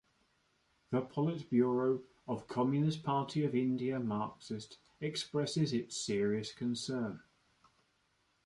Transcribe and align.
The 0.89 1.01
Polit 1.01 1.47
Bureau 1.51 2.01
of 2.27 2.47
Communist 2.47 3.03
Party 3.03 3.43
of 3.45 3.53
India 3.53 3.99
Marxist 3.99 4.79
expresses 4.99 5.73
its 5.73 5.95
serious 5.95 6.51
concern. 6.51 7.19